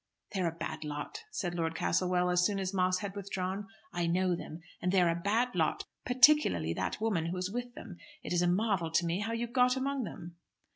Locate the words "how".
9.19-9.33